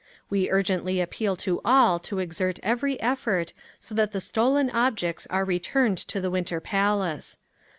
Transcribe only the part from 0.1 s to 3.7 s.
"We urgently appeal to all to exert every effort,